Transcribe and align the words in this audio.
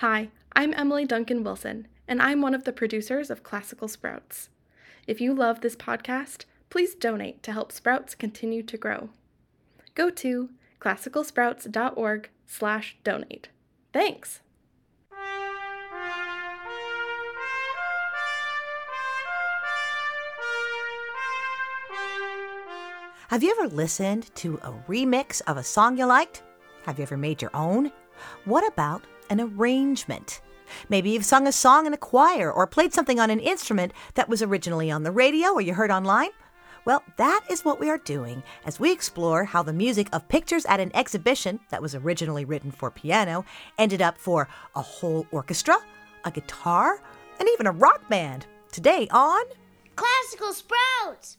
Hi, 0.00 0.30
I'm 0.54 0.72
Emily 0.72 1.04
Duncan 1.04 1.44
Wilson, 1.44 1.86
and 2.08 2.22
I'm 2.22 2.40
one 2.40 2.54
of 2.54 2.64
the 2.64 2.72
producers 2.72 3.28
of 3.28 3.42
Classical 3.42 3.86
Sprouts. 3.86 4.48
If 5.06 5.20
you 5.20 5.34
love 5.34 5.60
this 5.60 5.76
podcast, 5.76 6.46
please 6.70 6.94
donate 6.94 7.42
to 7.42 7.52
help 7.52 7.70
Sprouts 7.70 8.14
continue 8.14 8.62
to 8.62 8.78
grow. 8.78 9.10
Go 9.94 10.08
to 10.08 10.48
classicalsprouts.org/donate. 10.80 13.48
Thanks. 13.92 14.40
Have 23.28 23.42
you 23.42 23.50
ever 23.50 23.68
listened 23.68 24.34
to 24.36 24.54
a 24.62 24.72
remix 24.88 25.42
of 25.46 25.58
a 25.58 25.62
song 25.62 25.98
you 25.98 26.06
liked? 26.06 26.42
Have 26.86 26.98
you 26.98 27.02
ever 27.02 27.18
made 27.18 27.42
your 27.42 27.54
own? 27.54 27.92
What 28.46 28.66
about 28.66 29.04
an 29.30 29.40
arrangement? 29.40 30.42
Maybe 30.88 31.10
you've 31.10 31.24
sung 31.24 31.46
a 31.46 31.52
song 31.52 31.86
in 31.86 31.94
a 31.94 31.98
choir 31.98 32.52
or 32.52 32.66
played 32.66 32.92
something 32.92 33.18
on 33.18 33.30
an 33.30 33.40
instrument 33.40 33.92
that 34.14 34.28
was 34.28 34.42
originally 34.42 34.90
on 34.90 35.02
the 35.02 35.10
radio 35.10 35.52
or 35.52 35.60
you 35.60 35.74
heard 35.74 35.90
online. 35.90 36.30
Well, 36.84 37.02
that 37.16 37.44
is 37.50 37.64
what 37.64 37.78
we 37.78 37.90
are 37.90 37.98
doing 37.98 38.42
as 38.64 38.80
we 38.80 38.90
explore 38.90 39.44
how 39.44 39.62
the 39.62 39.72
music 39.72 40.08
of 40.12 40.28
pictures 40.28 40.64
at 40.66 40.80
an 40.80 40.90
exhibition 40.94 41.60
that 41.70 41.82
was 41.82 41.94
originally 41.94 42.44
written 42.44 42.70
for 42.70 42.90
piano 42.90 43.44
ended 43.78 44.00
up 44.02 44.16
for 44.18 44.48
a 44.74 44.82
whole 44.82 45.26
orchestra, 45.30 45.76
a 46.24 46.30
guitar, 46.30 47.02
and 47.38 47.48
even 47.50 47.66
a 47.66 47.72
rock 47.72 48.08
band. 48.08 48.46
Today 48.72 49.08
on 49.10 49.44
Classical 49.96 50.52
Sprouts! 50.52 51.36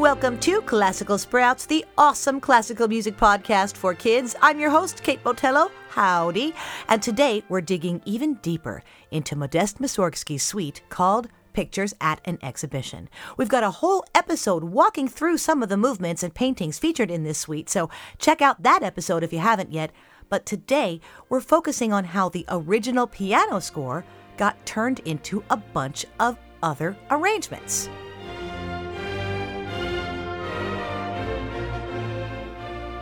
Welcome 0.00 0.38
to 0.40 0.62
Classical 0.62 1.18
Sprouts, 1.18 1.66
the 1.66 1.84
awesome 1.98 2.40
classical 2.40 2.88
music 2.88 3.18
podcast 3.18 3.76
for 3.76 3.92
kids. 3.92 4.34
I'm 4.40 4.58
your 4.58 4.70
host, 4.70 5.02
Kate 5.02 5.22
Botello. 5.22 5.70
Howdy. 5.90 6.54
And 6.88 7.02
today 7.02 7.44
we're 7.50 7.60
digging 7.60 8.00
even 8.06 8.36
deeper 8.36 8.82
into 9.10 9.36
Modest 9.36 9.78
Mussorgsky's 9.78 10.42
suite 10.42 10.80
called 10.88 11.28
Pictures 11.52 11.92
at 12.00 12.22
an 12.24 12.38
Exhibition. 12.42 13.10
We've 13.36 13.50
got 13.50 13.62
a 13.62 13.70
whole 13.70 14.02
episode 14.14 14.64
walking 14.64 15.06
through 15.06 15.36
some 15.36 15.62
of 15.62 15.68
the 15.68 15.76
movements 15.76 16.22
and 16.22 16.34
paintings 16.34 16.78
featured 16.78 17.10
in 17.10 17.24
this 17.24 17.36
suite, 17.38 17.68
so 17.68 17.90
check 18.16 18.40
out 18.40 18.62
that 18.62 18.82
episode 18.82 19.22
if 19.22 19.34
you 19.34 19.40
haven't 19.40 19.70
yet. 19.70 19.92
But 20.30 20.46
today 20.46 21.02
we're 21.28 21.42
focusing 21.42 21.92
on 21.92 22.04
how 22.04 22.30
the 22.30 22.46
original 22.48 23.06
piano 23.06 23.58
score 23.58 24.06
got 24.38 24.64
turned 24.64 25.00
into 25.00 25.44
a 25.50 25.58
bunch 25.58 26.06
of 26.18 26.38
other 26.62 26.96
arrangements. 27.10 27.90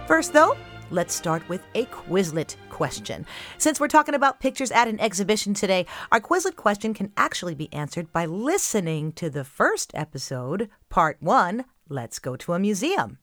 First, 0.09 0.33
though, 0.33 0.57
let's 0.91 1.15
start 1.15 1.47
with 1.51 1.61
a 1.75 1.85
Quizlet 1.85 2.57
question. 2.71 3.27
Since 3.59 3.79
we're 3.79 3.89
talking 3.89 4.15
about 4.15 4.41
pictures 4.41 4.71
at 4.71 4.89
an 4.89 4.99
exhibition 5.01 5.53
today, 5.53 5.85
our 6.11 6.19
Quizlet 6.19 6.57
question 6.57 6.95
can 6.95 7.13
actually 7.19 7.55
be 7.55 7.71
answered 7.75 8.11
by 8.11 8.25
listening 8.25 9.13
to 9.13 9.29
the 9.29 9.45
first 9.45 9.91
episode, 9.93 10.71
part 10.89 11.19
one 11.21 11.67
Let's 11.91 12.19
Go 12.21 12.37
to 12.37 12.55
a 12.55 12.59
Museum. 12.59 13.19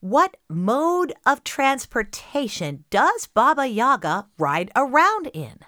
What 0.00 0.38
mode 0.48 1.12
of 1.26 1.44
transportation 1.44 2.84
does 2.88 3.26
Baba 3.26 3.66
Yaga 3.66 4.28
ride 4.38 4.70
around 4.74 5.26
in? 5.34 5.58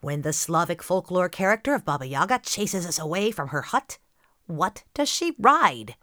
When 0.00 0.22
the 0.22 0.32
Slavic 0.32 0.82
folklore 0.82 1.28
character 1.28 1.74
of 1.74 1.84
Baba 1.84 2.06
Yaga 2.06 2.38
chases 2.38 2.86
us 2.86 2.98
away 2.98 3.30
from 3.30 3.48
her 3.48 3.60
hut, 3.60 3.98
what 4.46 4.84
does 4.94 5.10
she 5.10 5.36
ride? 5.38 5.96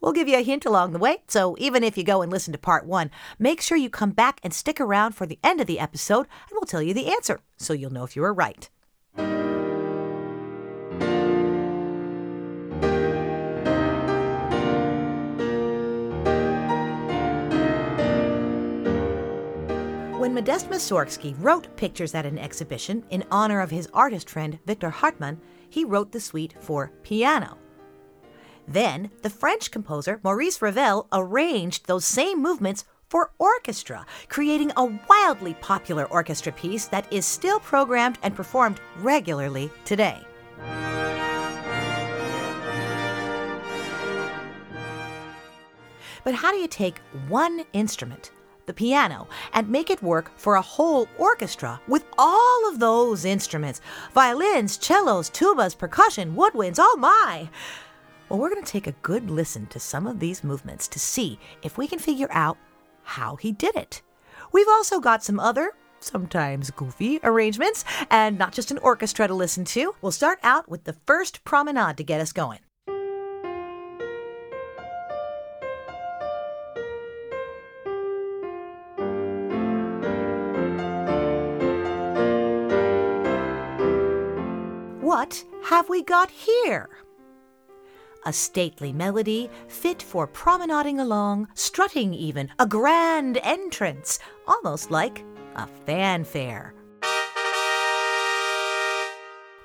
We'll 0.00 0.12
give 0.12 0.28
you 0.28 0.38
a 0.38 0.42
hint 0.42 0.64
along 0.64 0.92
the 0.92 0.98
way, 0.98 1.22
so 1.28 1.56
even 1.58 1.84
if 1.84 1.98
you 1.98 2.04
go 2.04 2.22
and 2.22 2.32
listen 2.32 2.52
to 2.52 2.58
part 2.58 2.86
one, 2.86 3.10
make 3.38 3.60
sure 3.60 3.76
you 3.76 3.90
come 3.90 4.12
back 4.12 4.40
and 4.42 4.54
stick 4.54 4.80
around 4.80 5.12
for 5.12 5.26
the 5.26 5.38
end 5.44 5.60
of 5.60 5.66
the 5.66 5.78
episode, 5.78 6.26
and 6.48 6.52
we'll 6.52 6.62
tell 6.62 6.80
you 6.80 6.94
the 6.94 7.12
answer, 7.12 7.40
so 7.58 7.74
you'll 7.74 7.92
know 7.92 8.04
if 8.04 8.16
you 8.16 8.22
were 8.22 8.32
right. 8.32 8.70
When 20.18 20.34
Modest 20.34 20.70
Mussorgsky 20.70 21.34
wrote 21.38 21.76
Pictures 21.76 22.14
at 22.14 22.24
an 22.24 22.38
Exhibition 22.38 23.04
in 23.10 23.24
honor 23.30 23.60
of 23.60 23.70
his 23.70 23.88
artist 23.92 24.30
friend 24.30 24.58
Victor 24.64 24.88
Hartmann, 24.88 25.38
he 25.68 25.84
wrote 25.84 26.12
the 26.12 26.20
suite 26.20 26.54
for 26.60 26.90
piano. 27.02 27.58
Then, 28.66 29.10
the 29.22 29.30
French 29.30 29.70
composer 29.70 30.20
Maurice 30.22 30.62
Ravel 30.62 31.06
arranged 31.12 31.86
those 31.86 32.04
same 32.04 32.40
movements 32.40 32.84
for 33.08 33.32
orchestra, 33.38 34.06
creating 34.28 34.72
a 34.76 34.84
wildly 35.08 35.54
popular 35.54 36.04
orchestra 36.04 36.52
piece 36.52 36.86
that 36.86 37.12
is 37.12 37.26
still 37.26 37.58
programmed 37.58 38.18
and 38.22 38.34
performed 38.34 38.80
regularly 38.98 39.70
today. 39.84 40.18
But 46.22 46.34
how 46.34 46.52
do 46.52 46.58
you 46.58 46.68
take 46.68 46.98
one 47.28 47.64
instrument, 47.72 48.30
the 48.66 48.74
piano, 48.74 49.26
and 49.52 49.68
make 49.68 49.90
it 49.90 50.02
work 50.02 50.30
for 50.36 50.54
a 50.54 50.62
whole 50.62 51.08
orchestra 51.18 51.80
with 51.88 52.04
all 52.18 52.68
of 52.68 52.78
those 52.78 53.24
instruments 53.24 53.80
violins, 54.14 54.78
cellos, 54.80 55.30
tubas, 55.30 55.76
percussion, 55.76 56.36
woodwinds? 56.36 56.76
Oh 56.78 56.96
my! 56.98 57.48
Well, 58.30 58.38
we're 58.38 58.50
going 58.50 58.62
to 58.62 58.72
take 58.72 58.86
a 58.86 58.92
good 59.02 59.28
listen 59.28 59.66
to 59.66 59.80
some 59.80 60.06
of 60.06 60.20
these 60.20 60.44
movements 60.44 60.86
to 60.86 61.00
see 61.00 61.40
if 61.62 61.76
we 61.76 61.88
can 61.88 61.98
figure 61.98 62.28
out 62.30 62.56
how 63.02 63.34
he 63.34 63.50
did 63.50 63.74
it. 63.74 64.02
We've 64.52 64.68
also 64.68 65.00
got 65.00 65.24
some 65.24 65.40
other, 65.40 65.72
sometimes 65.98 66.70
goofy, 66.70 67.18
arrangements, 67.24 67.84
and 68.08 68.38
not 68.38 68.52
just 68.52 68.70
an 68.70 68.78
orchestra 68.78 69.26
to 69.26 69.34
listen 69.34 69.64
to. 69.64 69.96
We'll 70.00 70.12
start 70.12 70.38
out 70.44 70.68
with 70.68 70.84
the 70.84 70.92
first 71.08 71.42
promenade 71.42 71.96
to 71.96 72.04
get 72.04 72.20
us 72.20 72.32
going. 72.32 72.60
What 85.00 85.42
have 85.64 85.88
we 85.88 86.04
got 86.04 86.30
here? 86.30 86.88
A 88.24 88.32
stately 88.32 88.92
melody 88.92 89.50
fit 89.68 90.02
for 90.02 90.26
promenading 90.26 91.00
along, 91.00 91.48
strutting 91.54 92.14
even, 92.14 92.50
a 92.58 92.66
grand 92.66 93.38
entrance, 93.42 94.18
almost 94.46 94.90
like 94.90 95.24
a 95.56 95.66
fanfare. 95.86 96.74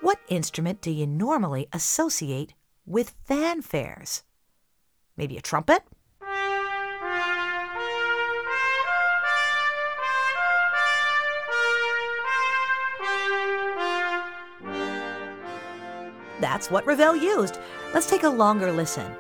What 0.01 0.19
instrument 0.27 0.81
do 0.81 0.91
you 0.91 1.07
normally 1.07 1.67
associate 1.73 2.53
with 2.85 3.15
fanfares? 3.27 4.21
Maybe 5.17 5.37
a 5.37 5.41
trumpet? 5.41 5.83
That's 16.39 16.69
what 16.69 16.85
Ravel 16.85 17.15
used. 17.15 17.57
Let's 17.93 18.09
take 18.09 18.23
a 18.23 18.29
longer 18.29 18.71
listen. 18.71 19.15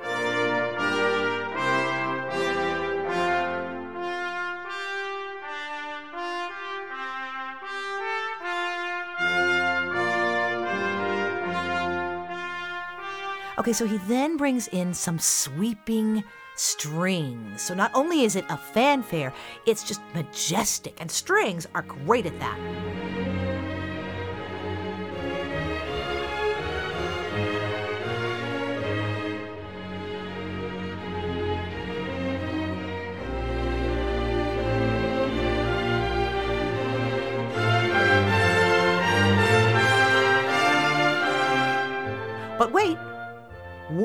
Okay, 13.57 13.73
so 13.73 13.87
he 13.87 13.97
then 13.99 14.37
brings 14.37 14.67
in 14.67 14.93
some 14.93 15.17
sweeping 15.17 16.23
strings. 16.55 17.61
So 17.61 17.73
not 17.73 17.89
only 17.95 18.23
is 18.23 18.35
it 18.35 18.45
a 18.49 18.57
fanfare, 18.57 19.33
it's 19.65 19.83
just 19.83 20.01
majestic, 20.13 21.01
and 21.01 21.09
strings 21.09 21.67
are 21.73 21.81
great 21.81 22.27
at 22.27 22.39
that. 22.39 22.59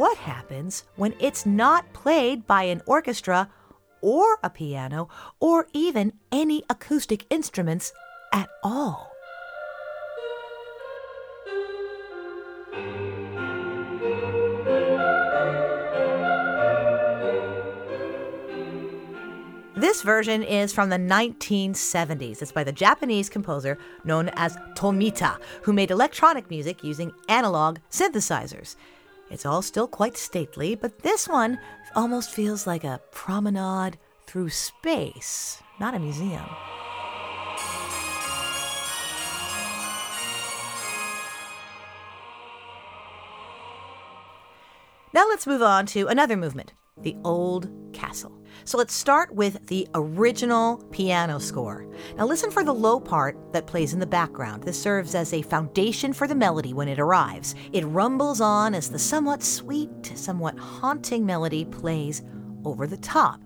what 0.01 0.17
happens 0.17 0.85
when 0.97 1.13
it's 1.21 1.45
not 1.45 1.93
played 1.93 2.47
by 2.47 2.63
an 2.63 2.81
orchestra 2.87 3.51
or 4.01 4.39
a 4.43 4.49
piano 4.49 5.11
or 5.41 5.67
even 5.75 6.11
any 6.33 6.63
acoustic 6.71 7.27
instruments 7.29 7.93
at 8.33 8.49
all. 8.63 9.13
This 19.77 20.01
version 20.01 20.43
is 20.43 20.73
from 20.73 20.89
the 20.89 20.97
1970s. 20.97 22.41
It's 22.41 22.53
by 22.53 22.65
the 22.65 22.73
Japanese 22.73 23.29
composer 23.29 23.77
known 24.05 24.31
as 24.31 24.57
Tomita, 24.75 25.39
who 25.61 25.75
made 25.75 25.91
electronic 25.91 26.49
music 26.49 26.83
using 26.83 27.13
analog 27.29 27.77
synthesizers. 27.91 28.77
It's 29.31 29.47
all 29.47 29.63
still 29.63 29.87
quite 29.87 30.17
stately, 30.17 30.75
but 30.75 31.03
this 31.03 31.29
one 31.29 31.59
almost 31.95 32.31
feels 32.31 32.67
like 32.67 32.83
a 32.83 33.01
promenade 33.13 33.97
through 34.27 34.51
space, 34.51 35.63
not 35.79 35.95
a 35.95 36.01
museum. 36.01 36.45
Now 45.13 45.29
let's 45.29 45.47
move 45.47 45.63
on 45.63 45.87
to 45.87 46.07
another 46.09 46.37
movement 46.37 46.73
the 46.97 47.17
Old 47.25 47.71
Castle. 47.93 48.40
So 48.65 48.79
let's 48.79 48.95
start 48.95 49.35
with 49.35 49.67
the 49.67 49.89
original 49.95 50.79
piano 50.91 51.39
score. 51.39 51.87
Now 52.17 52.27
listen 52.27 52.51
for 52.51 52.65
the 52.65 52.73
low 52.73 53.01
part 53.01 53.37
that 53.53 53.67
plays 53.67 53.93
in 53.93 54.01
the 54.01 54.07
background. 54.07 54.63
This 54.63 54.81
serves 54.81 55.15
as 55.15 55.33
a 55.33 55.43
foundation 55.43 56.13
for 56.13 56.27
the 56.27 56.35
melody 56.35 56.73
when 56.73 56.89
it 56.89 56.99
arrives. 56.99 57.55
It 57.73 57.85
rumbles 57.87 58.41
on 58.41 58.75
as 58.75 58.91
the 58.91 58.99
somewhat 58.99 59.43
sweet, 59.43 60.13
somewhat 60.15 60.59
haunting 60.59 61.27
melody 61.27 61.65
plays 61.65 62.23
over 62.65 62.87
the 62.87 62.97
top. 62.99 63.41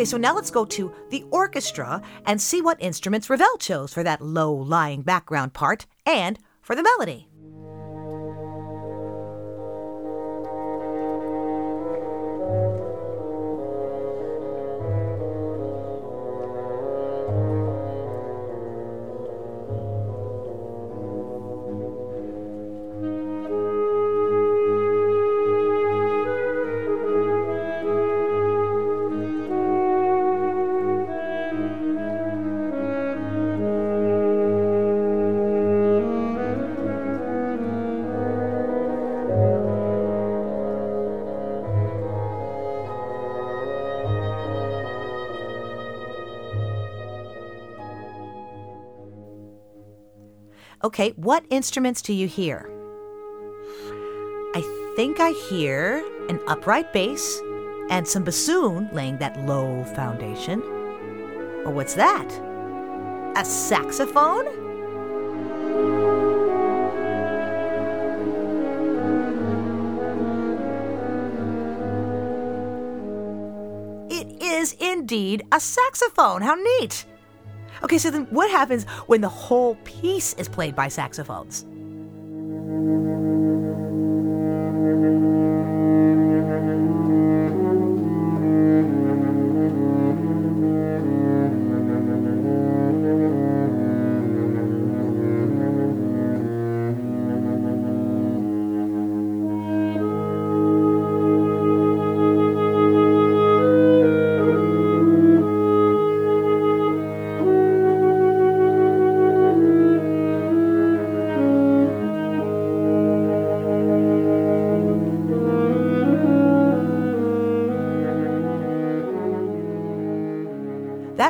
Okay, 0.00 0.06
so 0.06 0.16
now 0.16 0.34
let's 0.34 0.50
go 0.50 0.64
to 0.64 0.90
the 1.10 1.26
orchestra 1.30 2.00
and 2.24 2.40
see 2.40 2.62
what 2.62 2.80
instruments 2.80 3.28
Ravel 3.28 3.58
chose 3.58 3.92
for 3.92 4.02
that 4.02 4.22
low 4.22 4.50
lying 4.50 5.02
background 5.02 5.52
part 5.52 5.84
and 6.06 6.38
for 6.62 6.74
the 6.74 6.82
melody. 6.82 7.29
Okay, 50.82 51.10
what 51.16 51.44
instruments 51.50 52.00
do 52.00 52.14
you 52.14 52.26
hear? 52.26 52.70
I 54.54 54.92
think 54.96 55.20
I 55.20 55.32
hear 55.50 56.02
an 56.30 56.40
upright 56.48 56.90
bass 56.94 57.38
and 57.90 58.08
some 58.08 58.24
bassoon 58.24 58.88
laying 58.90 59.18
that 59.18 59.44
low 59.44 59.84
foundation. 59.94 60.62
Or 61.66 61.70
what's 61.70 61.92
that? 61.96 62.26
A 63.36 63.44
saxophone? 63.44 64.46
It 74.10 74.42
is 74.42 74.72
indeed 74.80 75.42
a 75.52 75.60
saxophone. 75.60 76.40
How 76.40 76.54
neat! 76.54 77.04
Okay, 77.82 77.98
so 77.98 78.10
then 78.10 78.26
what 78.30 78.50
happens 78.50 78.84
when 79.06 79.20
the 79.20 79.28
whole 79.28 79.74
piece 79.84 80.34
is 80.34 80.48
played 80.48 80.76
by 80.76 80.88
saxophones? 80.88 81.64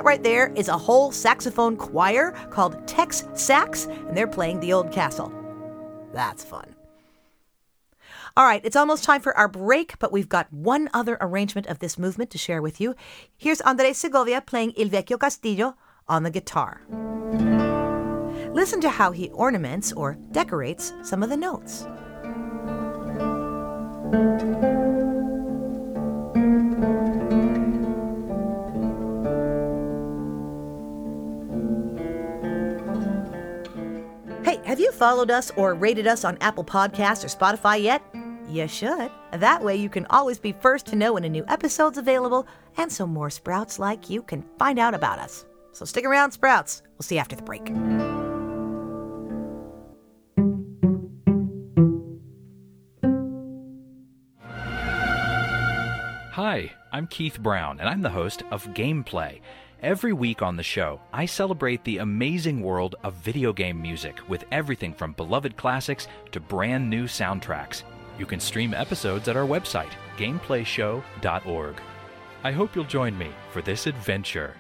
That 0.01 0.07
right 0.07 0.23
there 0.23 0.51
is 0.57 0.69
a 0.69 0.79
whole 0.79 1.13
saxophone 1.13 1.77
choir 1.77 2.31
called 2.49 2.89
Tex 2.89 3.29
Sax, 3.35 3.85
and 3.85 4.17
they're 4.17 4.27
playing 4.27 4.61
the 4.61 4.73
Old 4.73 4.91
Castle. 4.91 5.31
That's 6.15 6.43
fun. 6.43 6.75
All 8.35 8.47
right, 8.47 8.63
it's 8.65 8.77
almost 8.77 9.05
time 9.05 9.21
for 9.21 9.37
our 9.37 9.47
break, 9.47 9.99
but 9.99 10.11
we've 10.11 10.31
got 10.31 10.51
one 10.51 10.89
other 10.95 11.19
arrangement 11.21 11.67
of 11.67 11.81
this 11.81 11.99
movement 11.99 12.31
to 12.31 12.39
share 12.39 12.63
with 12.63 12.81
you. 12.81 12.95
Here's 13.37 13.61
Andres 13.61 13.99
Segovia 13.99 14.41
playing 14.41 14.71
Il 14.71 14.89
Vecchio 14.89 15.21
Castello 15.21 15.77
on 16.09 16.23
the 16.23 16.31
guitar. 16.31 16.81
Listen 18.55 18.81
to 18.81 18.89
how 18.89 19.13
he 19.13 19.29
ornaments 19.33 19.93
or 19.93 20.17
decorates 20.33 20.95
some 21.03 21.23
of 21.23 21.29
the 21.29 21.37
notes. 21.37 21.87
Have 34.81 34.95
you 34.95 34.99
followed 34.99 35.31
us 35.31 35.51
or 35.57 35.75
rated 35.75 36.07
us 36.07 36.25
on 36.25 36.39
Apple 36.41 36.65
Podcasts 36.65 37.23
or 37.23 37.29
Spotify 37.29 37.83
yet? 37.83 38.03
You 38.49 38.67
should. 38.67 39.11
That 39.31 39.63
way 39.63 39.77
you 39.77 39.91
can 39.91 40.07
always 40.07 40.39
be 40.39 40.53
first 40.53 40.87
to 40.87 40.97
know 40.97 41.13
when 41.13 41.25
a 41.25 41.29
new 41.29 41.45
episode's 41.49 41.99
available, 41.99 42.47
and 42.79 42.91
so 42.91 43.07
more 43.07 43.29
sprouts 43.29 43.79
like 43.79 44.09
you 44.09 44.23
can 44.23 44.43
find 44.59 44.79
out 44.79 44.95
about 44.95 45.19
us. 45.19 45.45
So 45.73 45.85
stick 45.85 46.07
around, 46.07 46.33
Sprouts. 46.33 46.83
We'll 46.93 47.03
see 47.03 47.17
you 47.17 47.21
after 47.21 47.37
the 47.37 47.43
break. 47.43 47.69
Hi, 56.33 56.73
I'm 56.91 57.07
Keith 57.07 57.39
Brown, 57.39 57.81
and 57.81 57.89
I'm 57.89 58.01
the 58.01 58.09
host 58.09 58.45
of 58.51 58.65
Gameplay. 58.69 59.41
Every 59.83 60.13
week 60.13 60.43
on 60.43 60.57
the 60.57 60.63
show, 60.63 61.01
I 61.11 61.25
celebrate 61.25 61.85
the 61.85 61.99
amazing 61.99 62.61
world 62.61 62.97
of 63.03 63.15
video 63.15 63.51
game 63.51 63.81
music 63.81 64.19
with 64.29 64.45
everything 64.53 64.93
from 64.93 65.15
beloved 65.15 65.57
classics 65.57 66.07
to 66.33 66.41
brand 66.41 66.91
new 66.91 67.05
soundtracks. 67.05 67.85
You 68.19 68.27
can 68.27 68.41
stream 68.41 68.75
episodes 68.75 69.27
at 69.27 69.39
our 69.39 69.47
website, 69.47 69.93
gameplayshow.org. 70.19 71.81
I 72.45 72.53
hope 72.53 72.77
you'll 72.77 72.85
join 72.85 73.17
me 73.17 73.31
for 73.53 73.63
this 73.63 73.87
adventure. 73.87 74.55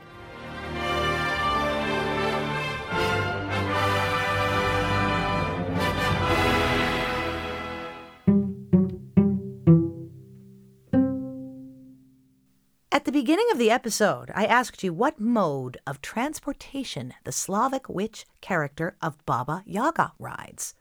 At 13.00 13.06
the 13.06 13.12
beginning 13.12 13.46
of 13.50 13.56
the 13.56 13.70
episode, 13.70 14.30
I 14.34 14.44
asked 14.44 14.82
you 14.82 14.92
what 14.92 15.18
mode 15.18 15.78
of 15.86 16.02
transportation 16.02 17.14
the 17.24 17.32
Slavic 17.32 17.88
witch 17.88 18.26
character 18.42 18.94
of 19.00 19.24
Baba 19.24 19.62
Yaga 19.64 20.12
rides. 20.18 20.74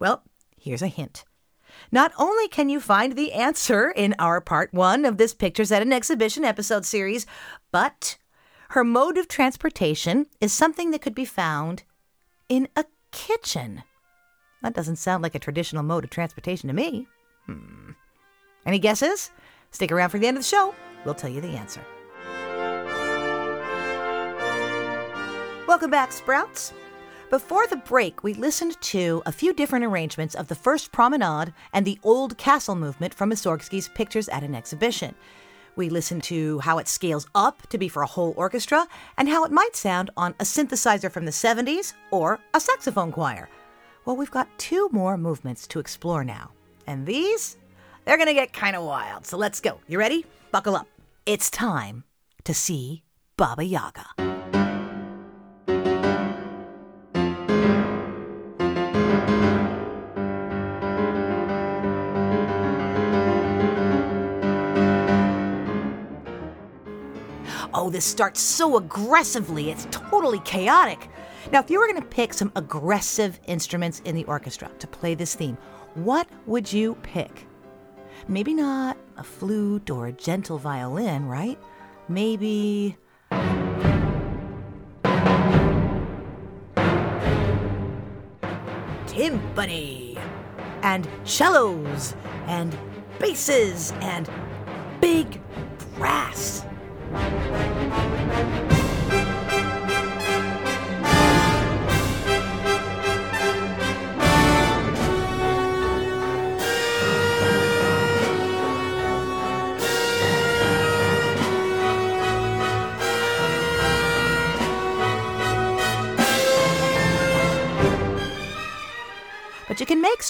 Well, 0.00 0.24
here's 0.58 0.82
a 0.82 0.88
hint. 0.88 1.24
Not 1.92 2.10
only 2.18 2.48
can 2.48 2.68
you 2.68 2.80
find 2.80 3.12
the 3.12 3.32
answer 3.32 3.92
in 3.94 4.16
our 4.18 4.40
part 4.40 4.74
one 4.74 5.04
of 5.04 5.18
this 5.18 5.34
Pictures 5.34 5.70
at 5.70 5.82
an 5.82 5.92
Exhibition 5.92 6.44
episode 6.44 6.84
series, 6.84 7.26
but 7.70 8.18
her 8.70 8.82
mode 8.82 9.16
of 9.16 9.28
transportation 9.28 10.26
is 10.40 10.52
something 10.52 10.90
that 10.90 11.00
could 11.00 11.14
be 11.14 11.24
found 11.24 11.84
in 12.48 12.66
a 12.74 12.86
kitchen. 13.12 13.84
That 14.64 14.74
doesn't 14.74 14.96
sound 14.96 15.22
like 15.22 15.36
a 15.36 15.38
traditional 15.38 15.84
mode 15.84 16.02
of 16.02 16.10
transportation 16.10 16.66
to 16.66 16.74
me. 16.74 17.06
Hmm. 17.46 17.92
Any 18.66 18.80
guesses? 18.80 19.30
Stick 19.70 19.92
around 19.92 20.10
for 20.10 20.18
the 20.18 20.26
end 20.26 20.38
of 20.38 20.42
the 20.42 20.48
show. 20.48 20.74
We'll 21.06 21.14
tell 21.14 21.30
you 21.30 21.40
the 21.40 21.48
answer. 21.48 21.80
Welcome 25.68 25.90
back, 25.90 26.12
Sprouts. 26.12 26.72
Before 27.30 27.66
the 27.66 27.76
break, 27.76 28.22
we 28.22 28.34
listened 28.34 28.80
to 28.80 29.22
a 29.24 29.32
few 29.32 29.52
different 29.52 29.84
arrangements 29.84 30.34
of 30.34 30.48
the 30.48 30.54
first 30.54 30.92
promenade 30.92 31.52
and 31.72 31.86
the 31.86 31.98
old 32.02 32.36
castle 32.38 32.74
movement 32.74 33.14
from 33.14 33.30
Mussorgsky's 33.30 33.88
Pictures 33.88 34.28
at 34.28 34.42
an 34.42 34.54
Exhibition. 34.54 35.14
We 35.76 35.90
listened 35.90 36.22
to 36.24 36.58
how 36.60 36.78
it 36.78 36.88
scales 36.88 37.26
up 37.34 37.68
to 37.68 37.78
be 37.78 37.88
for 37.88 38.02
a 38.02 38.06
whole 38.06 38.34
orchestra 38.36 38.86
and 39.16 39.28
how 39.28 39.44
it 39.44 39.52
might 39.52 39.76
sound 39.76 40.10
on 40.16 40.34
a 40.40 40.44
synthesizer 40.44 41.10
from 41.10 41.24
the 41.24 41.30
70s 41.30 41.92
or 42.10 42.40
a 42.54 42.60
saxophone 42.60 43.12
choir. 43.12 43.48
Well, 44.04 44.16
we've 44.16 44.30
got 44.30 44.48
two 44.58 44.88
more 44.90 45.16
movements 45.16 45.66
to 45.68 45.78
explore 45.78 46.24
now. 46.24 46.50
And 46.86 47.06
these, 47.06 47.58
they're 48.04 48.16
going 48.16 48.28
to 48.28 48.34
get 48.34 48.52
kind 48.52 48.74
of 48.74 48.84
wild. 48.84 49.26
So 49.26 49.36
let's 49.36 49.60
go. 49.60 49.80
You 49.86 49.98
ready? 49.98 50.24
Buckle 50.50 50.76
up. 50.76 50.86
It's 51.26 51.50
time 51.50 52.04
to 52.44 52.54
see 52.54 53.02
Baba 53.36 53.64
Yaga. 53.64 54.06
Oh, 67.74 67.90
this 67.90 68.04
starts 68.04 68.40
so 68.40 68.76
aggressively, 68.76 69.70
it's 69.70 69.88
totally 69.90 70.38
chaotic. 70.44 71.08
Now, 71.50 71.58
if 71.58 71.68
you 71.68 71.80
were 71.80 71.88
going 71.88 72.00
to 72.00 72.06
pick 72.06 72.34
some 72.34 72.52
aggressive 72.54 73.40
instruments 73.48 74.00
in 74.04 74.14
the 74.14 74.24
orchestra 74.26 74.70
to 74.78 74.86
play 74.86 75.16
this 75.16 75.34
theme, 75.34 75.58
what 75.94 76.28
would 76.46 76.72
you 76.72 76.94
pick? 77.02 77.48
Maybe 78.28 78.54
not 78.54 78.96
a 79.16 79.22
flute 79.24 79.90
or 79.90 80.06
a 80.06 80.12
gentle 80.12 80.58
violin, 80.58 81.26
right? 81.26 81.58
Maybe. 82.08 82.96
Timpani 89.06 90.18
and 90.82 91.08
cellos 91.24 92.14
and 92.46 92.76
basses 93.18 93.92
and 94.00 94.28
big 95.00 95.40
brass. 95.96 96.64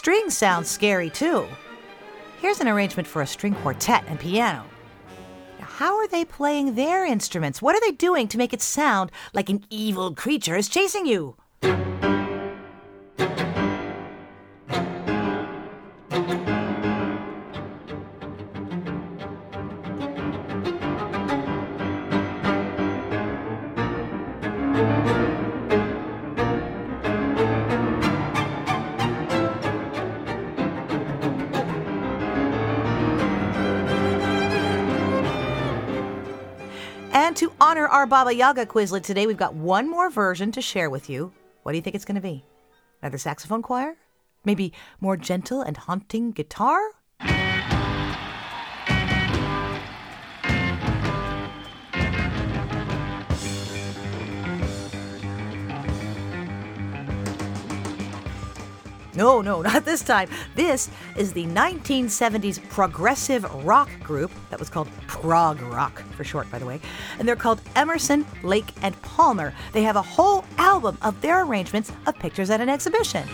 Strings 0.06 0.38
sound 0.38 0.64
scary 0.64 1.10
too. 1.10 1.44
Here's 2.40 2.60
an 2.60 2.68
arrangement 2.68 3.08
for 3.08 3.22
a 3.22 3.26
string 3.26 3.56
quartet 3.56 4.04
and 4.06 4.20
piano. 4.20 4.64
Now, 5.58 5.64
how 5.66 5.96
are 5.96 6.06
they 6.06 6.24
playing 6.24 6.76
their 6.76 7.04
instruments? 7.04 7.60
What 7.60 7.74
are 7.74 7.80
they 7.80 7.90
doing 7.90 8.28
to 8.28 8.38
make 8.38 8.52
it 8.52 8.62
sound 8.62 9.10
like 9.34 9.50
an 9.50 9.64
evil 9.68 10.14
creature 10.14 10.54
is 10.54 10.68
chasing 10.68 11.06
you? 11.06 11.34
Honor 37.76 37.88
our 37.88 38.06
Baba 38.06 38.34
Yaga 38.34 38.64
Quizlet 38.64 39.02
today, 39.02 39.26
we've 39.26 39.36
got 39.36 39.54
one 39.54 39.86
more 39.90 40.08
version 40.08 40.50
to 40.52 40.62
share 40.62 40.88
with 40.88 41.10
you. 41.10 41.30
What 41.62 41.72
do 41.72 41.76
you 41.76 41.82
think 41.82 41.94
it's 41.94 42.06
going 42.06 42.14
to 42.14 42.22
be? 42.22 42.42
Another 43.02 43.18
saxophone 43.18 43.60
choir? 43.60 43.98
Maybe 44.46 44.72
more 44.98 45.18
gentle 45.18 45.60
and 45.60 45.76
haunting 45.76 46.30
guitar? 46.30 46.80
No, 59.16 59.40
no, 59.40 59.62
not 59.70 59.84
this 59.84 60.02
time. 60.02 60.28
This 60.54 60.90
is 61.16 61.32
the 61.32 61.46
1970s 61.46 62.66
progressive 62.68 63.44
rock 63.64 63.88
group 64.02 64.30
that 64.50 64.58
was 64.58 64.68
called 64.68 64.88
prog 65.06 65.60
rock 65.62 66.02
for 66.16 66.24
short, 66.24 66.50
by 66.50 66.58
the 66.58 66.66
way. 66.66 66.80
And 67.18 67.26
they're 67.26 67.36
called 67.36 67.60
Emerson, 67.74 68.26
Lake, 68.42 68.72
and 68.82 69.00
Palmer. 69.02 69.54
They 69.72 69.82
have 69.82 69.96
a 69.96 70.02
whole 70.02 70.44
album 70.58 70.98
of 71.02 71.20
their 71.20 71.44
arrangements 71.44 71.90
of 72.06 72.18
pictures 72.18 72.50
at 72.50 72.60
an 72.60 72.68
exhibition. 72.68 73.26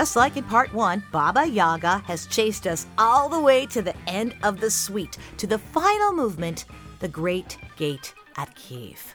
Just 0.00 0.16
like 0.16 0.38
in 0.38 0.44
part 0.44 0.72
one, 0.72 1.04
Baba 1.12 1.46
Yaga 1.46 1.98
has 2.06 2.26
chased 2.26 2.66
us 2.66 2.86
all 2.96 3.28
the 3.28 3.38
way 3.38 3.66
to 3.66 3.82
the 3.82 3.94
end 4.08 4.34
of 4.42 4.58
the 4.58 4.70
suite, 4.70 5.18
to 5.36 5.46
the 5.46 5.58
final 5.58 6.14
movement, 6.14 6.64
the 7.00 7.08
Great 7.08 7.58
Gate 7.76 8.14
at 8.38 8.54
Kiev. 8.54 9.14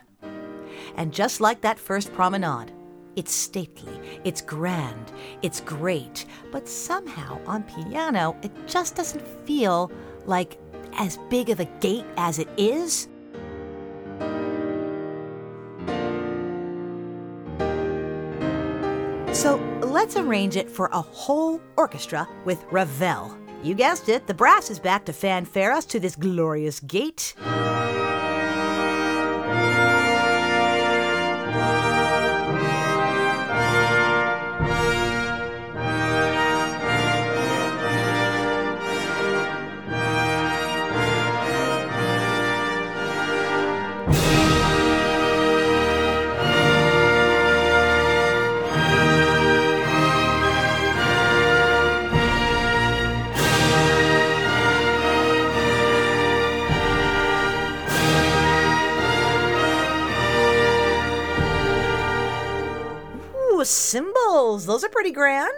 And 0.94 1.12
just 1.12 1.40
like 1.40 1.60
that 1.62 1.80
first 1.80 2.12
promenade, 2.12 2.70
it's 3.16 3.32
stately, 3.32 3.98
it's 4.22 4.40
grand, 4.40 5.10
it's 5.42 5.60
great, 5.60 6.24
but 6.52 6.68
somehow 6.68 7.40
on 7.48 7.64
piano, 7.64 8.36
it 8.42 8.52
just 8.68 8.94
doesn't 8.94 9.26
feel 9.44 9.90
like 10.24 10.56
as 10.98 11.18
big 11.28 11.50
of 11.50 11.58
a 11.58 11.64
gate 11.80 12.06
as 12.16 12.38
it 12.38 12.48
is. 12.56 13.08
Let's 20.06 20.16
arrange 20.16 20.54
it 20.54 20.70
for 20.70 20.88
a 20.92 21.00
whole 21.00 21.60
orchestra 21.76 22.28
with 22.44 22.64
Ravel. 22.70 23.36
You 23.64 23.74
guessed 23.74 24.08
it, 24.08 24.28
the 24.28 24.34
brass 24.34 24.70
is 24.70 24.78
back 24.78 25.04
to 25.06 25.12
fanfare 25.12 25.72
us 25.72 25.84
to 25.86 25.98
this 25.98 26.14
glorious 26.14 26.78
gate. 26.78 27.34
Those 64.66 64.82
are 64.82 64.88
pretty 64.88 65.12
grand. 65.12 65.54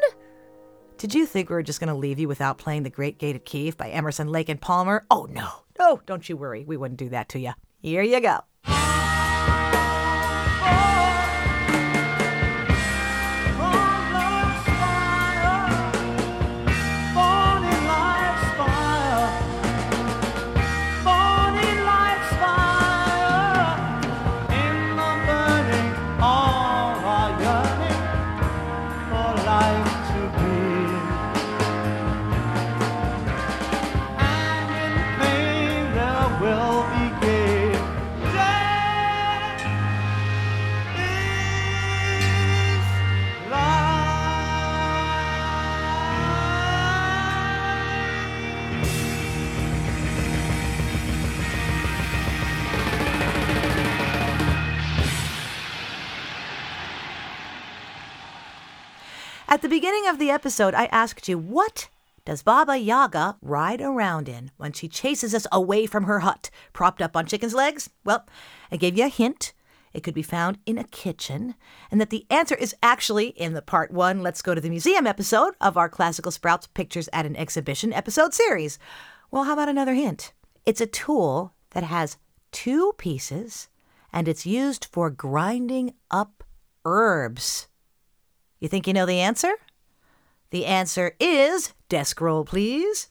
Did 0.98 1.14
you 1.14 1.24
think 1.24 1.48
we 1.48 1.54
were 1.54 1.62
just 1.62 1.80
going 1.80 1.88
to 1.88 1.94
leave 1.94 2.18
you 2.18 2.28
without 2.28 2.58
playing 2.58 2.82
The 2.82 2.90
Great 2.90 3.18
Gate 3.18 3.36
of 3.36 3.44
Kiev 3.44 3.76
by 3.76 3.88
Emerson, 3.88 4.28
Lake, 4.28 4.48
and 4.48 4.60
Palmer? 4.60 5.06
Oh, 5.10 5.26
no. 5.30 5.48
No, 5.78 6.02
don't 6.04 6.28
you 6.28 6.36
worry. 6.36 6.64
We 6.64 6.76
wouldn't 6.76 6.98
do 6.98 7.08
that 7.08 7.28
to 7.30 7.38
you. 7.38 7.52
Here 7.80 8.02
you 8.02 8.20
go. 8.20 8.40
At 59.50 59.62
the 59.62 59.68
beginning 59.68 60.06
of 60.06 60.18
the 60.18 60.28
episode, 60.28 60.74
I 60.74 60.84
asked 60.92 61.26
you, 61.26 61.38
what 61.38 61.88
does 62.26 62.42
Baba 62.42 62.76
Yaga 62.76 63.38
ride 63.40 63.80
around 63.80 64.28
in 64.28 64.50
when 64.58 64.74
she 64.74 64.88
chases 64.88 65.34
us 65.34 65.46
away 65.50 65.86
from 65.86 66.04
her 66.04 66.20
hut, 66.20 66.50
propped 66.74 67.00
up 67.00 67.16
on 67.16 67.24
chicken's 67.24 67.54
legs? 67.54 67.88
Well, 68.04 68.26
I 68.70 68.76
gave 68.76 68.98
you 68.98 69.06
a 69.06 69.08
hint. 69.08 69.54
It 69.94 70.02
could 70.02 70.12
be 70.12 70.22
found 70.22 70.58
in 70.66 70.76
a 70.76 70.84
kitchen, 70.84 71.54
and 71.90 71.98
that 71.98 72.10
the 72.10 72.26
answer 72.28 72.56
is 72.56 72.76
actually 72.82 73.28
in 73.28 73.54
the 73.54 73.62
part 73.62 73.90
one 73.90 74.20
Let's 74.20 74.42
Go 74.42 74.54
to 74.54 74.60
the 74.60 74.68
Museum 74.68 75.06
episode 75.06 75.54
of 75.62 75.78
our 75.78 75.88
Classical 75.88 76.30
Sprouts 76.30 76.66
Pictures 76.66 77.08
at 77.14 77.24
an 77.24 77.34
Exhibition 77.34 77.94
episode 77.94 78.34
series. 78.34 78.78
Well, 79.30 79.44
how 79.44 79.54
about 79.54 79.70
another 79.70 79.94
hint? 79.94 80.34
It's 80.66 80.82
a 80.82 80.86
tool 80.86 81.54
that 81.70 81.84
has 81.84 82.18
two 82.52 82.92
pieces 82.98 83.70
and 84.12 84.28
it's 84.28 84.44
used 84.44 84.84
for 84.92 85.08
grinding 85.08 85.94
up 86.10 86.44
herbs. 86.84 87.68
You 88.60 88.68
think 88.68 88.86
you 88.86 88.92
know 88.92 89.06
the 89.06 89.20
answer? 89.20 89.54
The 90.50 90.66
answer 90.66 91.14
is 91.20 91.74
desk 91.88 92.20
roll, 92.20 92.44
please. 92.44 93.08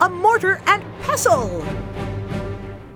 A 0.00 0.08
mortar 0.08 0.60
and 0.66 0.82
pestle. 1.02 1.64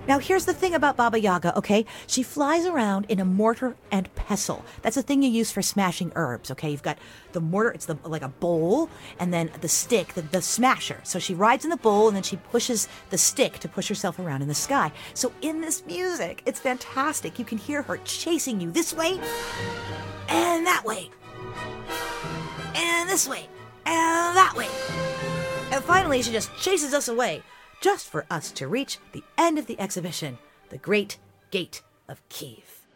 Now, 0.05 0.19
here's 0.19 0.43
the 0.43 0.53
thing 0.53 0.73
about 0.73 0.97
Baba 0.97 1.17
Yaga, 1.17 1.57
okay? 1.57 1.85
She 2.07 2.23
flies 2.23 2.65
around 2.65 3.05
in 3.07 3.21
a 3.21 3.25
mortar 3.25 3.77
and 3.89 4.13
pestle. 4.15 4.65
That's 4.81 4.97
the 4.97 5.01
thing 5.01 5.23
you 5.23 5.29
use 5.29 5.49
for 5.49 5.61
smashing 5.61 6.11
herbs, 6.15 6.51
okay? 6.51 6.69
You've 6.71 6.83
got 6.83 6.97
the 7.31 7.39
mortar, 7.39 7.71
it's 7.71 7.85
the, 7.85 7.97
like 8.03 8.21
a 8.21 8.27
bowl, 8.27 8.89
and 9.17 9.33
then 9.33 9.49
the 9.61 9.69
stick, 9.69 10.13
the, 10.13 10.21
the 10.21 10.41
smasher. 10.41 10.99
So 11.03 11.19
she 11.19 11.33
rides 11.33 11.63
in 11.63 11.69
the 11.69 11.77
bowl 11.77 12.07
and 12.09 12.15
then 12.17 12.23
she 12.23 12.35
pushes 12.35 12.89
the 13.11 13.17
stick 13.17 13.59
to 13.59 13.69
push 13.69 13.87
herself 13.87 14.19
around 14.19 14.41
in 14.41 14.49
the 14.49 14.53
sky. 14.53 14.91
So 15.13 15.31
in 15.41 15.61
this 15.61 15.85
music, 15.85 16.41
it's 16.45 16.59
fantastic. 16.59 17.39
You 17.39 17.45
can 17.45 17.57
hear 17.57 17.81
her 17.83 17.97
chasing 18.03 18.59
you 18.59 18.71
this 18.71 18.93
way 18.93 19.19
and 20.27 20.65
that 20.65 20.83
way, 20.83 21.09
and 22.75 23.09
this 23.09 23.27
way, 23.27 23.47
and 23.85 24.35
that 24.35 24.53
way. 24.55 24.67
And 25.71 25.83
finally, 25.83 26.21
she 26.21 26.31
just 26.31 26.53
chases 26.57 26.93
us 26.93 27.07
away 27.07 27.41
just 27.83 28.07
for 28.07 28.25
us 28.31 28.49
to 28.49 28.65
reach 28.65 28.97
the 29.11 29.23
end 29.37 29.59
of 29.59 29.67
the 29.67 29.77
exhibition, 29.77 30.37
the 30.69 30.77
Great 30.77 31.17
Gate 31.51 31.81
of 32.07 32.21
Kiev. 32.29 32.87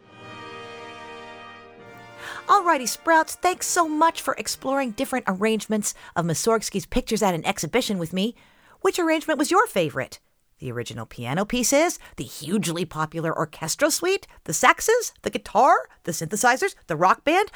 Alrighty, 2.47 2.87
Sprouts, 2.87 3.35
thanks 3.35 3.67
so 3.67 3.89
much 3.89 4.21
for 4.21 4.33
exploring 4.35 4.91
different 4.91 5.25
arrangements 5.27 5.93
of 6.15 6.23
Mussorgsky's 6.23 6.85
pictures 6.85 7.21
at 7.21 7.35
an 7.35 7.45
exhibition 7.45 7.97
with 7.97 8.13
me. 8.13 8.33
Which 8.79 8.97
arrangement 8.97 9.37
was 9.37 9.51
your 9.51 9.67
favorite? 9.67 10.21
The 10.59 10.71
original 10.71 11.05
piano 11.05 11.43
pieces, 11.43 11.99
the 12.15 12.23
hugely 12.23 12.85
popular 12.85 13.37
orchestral 13.37 13.91
suite, 13.91 14.25
the 14.45 14.53
saxes, 14.53 15.11
the 15.21 15.29
guitar, 15.29 15.89
the 16.05 16.13
synthesizers, 16.13 16.75
the 16.87 16.95
rock 16.95 17.25
band? 17.25 17.51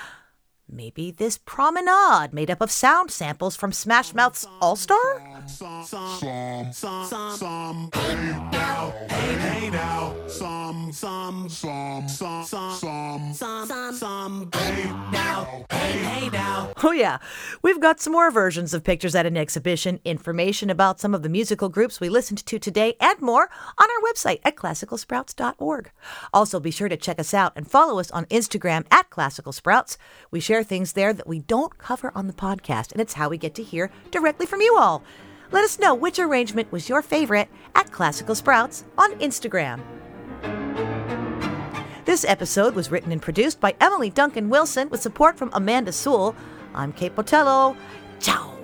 Maybe 0.73 1.11
this 1.11 1.37
promenade 1.37 2.31
made 2.31 2.49
up 2.49 2.61
of 2.61 2.71
sound 2.71 3.11
samples 3.11 3.57
from 3.57 3.73
Smash 3.73 4.13
Mouth's 4.13 4.47
All 4.61 4.77
Star? 4.77 5.21
Oh, 16.83 16.91
yeah. 16.93 17.17
We've 17.61 17.79
got 17.79 17.99
some 17.99 18.13
more 18.13 18.31
versions 18.31 18.73
of 18.73 18.83
Pictures 18.83 19.15
at 19.15 19.25
an 19.25 19.37
Exhibition, 19.37 19.99
information 20.05 20.69
about 20.69 20.99
some 20.99 21.13
of 21.13 21.21
the 21.21 21.29
musical 21.29 21.69
groups 21.69 21.99
we 21.99 22.09
listened 22.09 22.45
to 22.45 22.59
today, 22.59 22.95
and 22.99 23.21
more 23.21 23.49
on 23.77 23.87
our 23.89 24.11
website 24.11 24.39
at 24.43 24.55
classicalsprouts.org. 24.55 25.91
Also, 26.33 26.59
be 26.59 26.71
sure 26.71 26.89
to 26.89 26.97
check 26.97 27.19
us 27.19 27.33
out 27.33 27.53
and 27.55 27.69
follow 27.69 27.99
us 27.99 28.09
on 28.11 28.25
Instagram 28.25 28.85
at 28.89 29.09
Classical 29.09 29.51
Sprouts. 29.51 29.97
We 30.31 30.39
share 30.39 30.60
share 30.61 30.67
things 30.67 30.93
there 30.93 31.13
that 31.13 31.27
we 31.27 31.39
don't 31.39 31.77
cover 31.79 32.11
on 32.13 32.27
the 32.27 32.33
podcast, 32.33 32.91
and 32.91 33.01
it's 33.01 33.13
how 33.13 33.29
we 33.29 33.37
get 33.37 33.55
to 33.55 33.63
hear 33.63 33.89
directly 34.11 34.45
from 34.45 34.61
you 34.61 34.77
all. 34.77 35.01
Let 35.51 35.63
us 35.63 35.79
know 35.79 35.95
which 35.95 36.19
arrangement 36.19 36.71
was 36.71 36.87
your 36.87 37.01
favorite 37.01 37.49
at 37.73 37.91
Classical 37.91 38.35
Sprouts 38.35 38.85
on 38.97 39.11
Instagram. 39.19 39.81
This 42.05 42.25
episode 42.25 42.75
was 42.75 42.91
written 42.91 43.11
and 43.11 43.21
produced 43.21 43.59
by 43.59 43.75
Emily 43.81 44.09
Duncan 44.11 44.49
Wilson 44.49 44.89
with 44.89 45.01
support 45.01 45.37
from 45.37 45.49
Amanda 45.53 45.91
Sewell. 45.91 46.35
I'm 46.75 46.93
Kate 46.93 47.15
Botello. 47.15 47.75
Ciao. 48.19 48.60